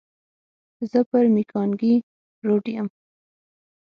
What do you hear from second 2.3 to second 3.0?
روډ یم.